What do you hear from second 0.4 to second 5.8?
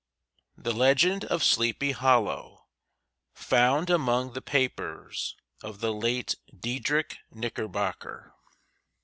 THE LEGEND OF SLEEPY HOLLOW. (FOUND AMONG THE PAPERS OF